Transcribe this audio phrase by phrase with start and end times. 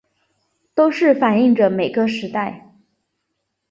[0.73, 2.73] 都是反映著每个时代